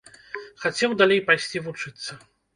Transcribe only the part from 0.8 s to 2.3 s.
далей пайсці вучыцца.